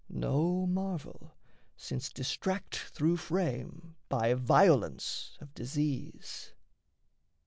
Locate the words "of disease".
5.39-6.53